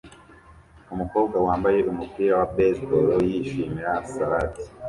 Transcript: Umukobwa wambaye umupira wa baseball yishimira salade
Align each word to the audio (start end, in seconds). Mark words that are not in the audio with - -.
Umukobwa 0.93 1.37
wambaye 1.45 1.79
umupira 1.91 2.33
wa 2.39 2.47
baseball 2.55 3.09
yishimira 3.29 3.89
salade 4.11 4.61